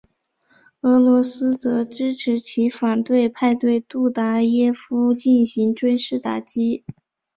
[0.81, 6.83] 俄罗斯则支持其反对派对杜达耶夫进行军事打击。